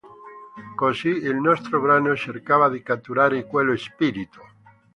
[0.75, 4.41] Così il nostro brano cercava di catturare quello spirito.